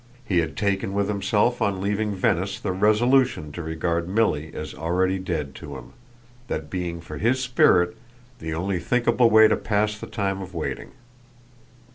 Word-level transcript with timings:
He 0.25 0.39
had 0.39 0.57
taken 0.57 0.93
with 0.95 1.09
himself 1.09 1.61
on 1.61 1.79
leaving 1.79 2.15
Venice 2.15 2.59
the 2.59 2.71
resolution 2.71 3.51
to 3.51 3.61
regard 3.61 4.09
Milly 4.09 4.51
as 4.51 4.73
already 4.73 5.19
dead 5.19 5.53
to 5.57 5.77
him 5.77 5.93
that 6.47 6.71
being 6.71 7.01
for 7.01 7.19
his 7.19 7.39
spirit 7.39 7.95
the 8.39 8.51
only 8.51 8.79
thinkable 8.79 9.29
way 9.29 9.47
to 9.47 9.55
pass 9.55 9.99
the 9.99 10.07
time 10.07 10.41
of 10.41 10.55
waiting. 10.55 10.93